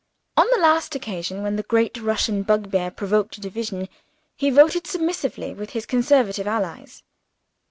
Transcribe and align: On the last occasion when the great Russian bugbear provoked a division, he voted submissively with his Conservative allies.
On 0.35 0.47
the 0.51 0.57
last 0.59 0.95
occasion 0.95 1.43
when 1.43 1.57
the 1.57 1.61
great 1.61 2.01
Russian 2.01 2.41
bugbear 2.41 2.89
provoked 2.89 3.37
a 3.37 3.39
division, 3.39 3.87
he 4.35 4.49
voted 4.49 4.87
submissively 4.87 5.53
with 5.53 5.73
his 5.73 5.85
Conservative 5.85 6.47
allies. 6.47 7.03